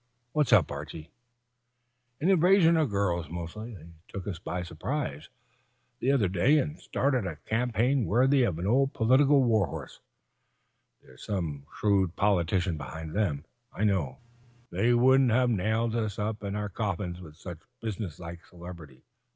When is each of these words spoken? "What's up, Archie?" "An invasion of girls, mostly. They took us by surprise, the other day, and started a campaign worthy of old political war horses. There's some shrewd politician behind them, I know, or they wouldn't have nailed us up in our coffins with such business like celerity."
"What's 0.31 0.51
up, 0.51 0.71
Archie?" 0.71 1.11
"An 2.19 2.29
invasion 2.31 2.75
of 2.75 2.89
girls, 2.89 3.29
mostly. 3.29 3.75
They 3.75 3.85
took 4.07 4.25
us 4.27 4.39
by 4.39 4.63
surprise, 4.63 5.29
the 5.99 6.11
other 6.11 6.27
day, 6.27 6.57
and 6.57 6.79
started 6.79 7.27
a 7.27 7.35
campaign 7.35 8.05
worthy 8.07 8.41
of 8.41 8.57
old 8.57 8.93
political 8.93 9.43
war 9.43 9.67
horses. 9.67 9.99
There's 11.03 11.23
some 11.23 11.67
shrewd 11.77 12.15
politician 12.15 12.77
behind 12.77 13.13
them, 13.13 13.45
I 13.71 13.83
know, 13.83 14.01
or 14.03 14.17
they 14.71 14.91
wouldn't 14.95 15.29
have 15.29 15.51
nailed 15.51 15.95
us 15.95 16.17
up 16.17 16.43
in 16.43 16.55
our 16.55 16.69
coffins 16.69 17.21
with 17.21 17.35
such 17.35 17.59
business 17.79 18.17
like 18.19 18.43
celerity." 18.47 19.03